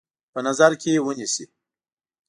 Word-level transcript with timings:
په 0.33 0.39
نظر 0.47 0.71
کې 0.81 1.03
ونیسي. 1.05 1.45